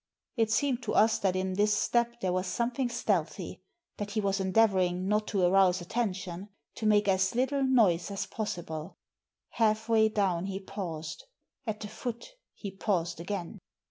It 0.35 0.49
seemed 0.49 0.81
to 0.81 0.95
us 0.95 1.19
that 1.19 1.35
in 1.35 1.53
this 1.53 1.75
step 1.75 2.21
there 2.21 2.33
was 2.33 2.47
something 2.47 2.89
stealthy, 2.89 3.61
that 3.97 4.09
he 4.09 4.19
was 4.19 4.39
endeavour 4.39 4.79
ing 4.79 5.07
not 5.07 5.27
to 5.27 5.43
arouse 5.43 5.79
attention, 5.79 6.49
to 6.73 6.87
make 6.87 7.07
as 7.07 7.35
little 7.35 7.61
noise 7.63 8.09
as 8.09 8.25
possible. 8.25 8.97
Half 9.49 9.87
way 9.89 10.09
down 10.09 10.47
he 10.47 10.59
paused; 10.59 11.25
at 11.67 11.81
the 11.81 11.87
foot 11.87 12.31
he 12.55 12.71
paused 12.71 13.19
again. 13.19 13.59